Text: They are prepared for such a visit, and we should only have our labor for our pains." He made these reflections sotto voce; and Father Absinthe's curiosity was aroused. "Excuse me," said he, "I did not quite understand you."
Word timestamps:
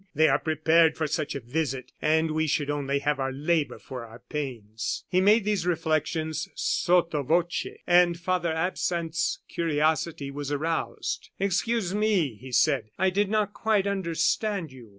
They 0.15 0.27
are 0.29 0.39
prepared 0.39 0.97
for 0.97 1.05
such 1.05 1.35
a 1.35 1.39
visit, 1.39 1.91
and 2.01 2.31
we 2.31 2.47
should 2.47 2.71
only 2.71 2.97
have 2.97 3.19
our 3.19 3.31
labor 3.31 3.77
for 3.77 4.03
our 4.03 4.17
pains." 4.17 5.03
He 5.11 5.21
made 5.21 5.45
these 5.45 5.67
reflections 5.67 6.49
sotto 6.55 7.21
voce; 7.21 7.67
and 7.85 8.19
Father 8.19 8.51
Absinthe's 8.51 9.37
curiosity 9.47 10.31
was 10.31 10.51
aroused. 10.51 11.29
"Excuse 11.37 11.93
me," 11.93 12.51
said 12.51 12.85
he, 12.85 12.91
"I 12.97 13.11
did 13.11 13.29
not 13.29 13.53
quite 13.53 13.85
understand 13.85 14.71
you." 14.71 14.89